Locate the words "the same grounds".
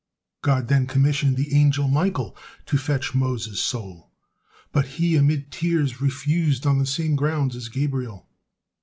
6.79-7.55